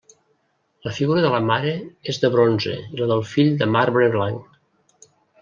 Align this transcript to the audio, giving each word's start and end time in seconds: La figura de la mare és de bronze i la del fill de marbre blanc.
La 0.85 0.93
figura 0.99 1.21
de 1.25 1.29
la 1.33 1.41
mare 1.49 1.73
és 2.13 2.19
de 2.23 2.31
bronze 2.37 2.75
i 2.97 3.01
la 3.03 3.09
del 3.13 3.23
fill 3.35 3.53
de 3.61 3.69
marbre 3.77 4.11
blanc. 4.19 4.59